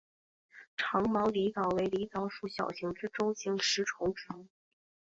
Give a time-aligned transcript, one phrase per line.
[0.75, 4.47] 长毛狸藻为狸藻属小型至中型食虫植物。